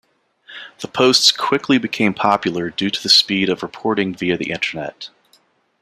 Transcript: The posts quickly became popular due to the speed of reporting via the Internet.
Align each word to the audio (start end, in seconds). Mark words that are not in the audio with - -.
The 0.79 0.87
posts 0.87 1.31
quickly 1.31 1.77
became 1.77 2.15
popular 2.15 2.71
due 2.71 2.89
to 2.89 3.03
the 3.03 3.07
speed 3.07 3.49
of 3.49 3.61
reporting 3.61 4.15
via 4.15 4.35
the 4.35 4.49
Internet. 4.49 5.11